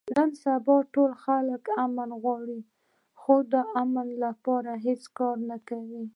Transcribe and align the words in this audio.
نن 0.17 0.29
سبا 0.43 0.75
ټول 0.93 1.11
خلک 1.23 1.63
امن 1.85 2.09
غواړي، 2.21 2.59
خو 3.19 3.33
د 3.51 3.55
امن 3.81 4.07
لپاره 4.23 4.71
هېڅ 4.85 5.01
کار 5.17 5.35
نه 5.49 5.57
کوي. 5.69 6.03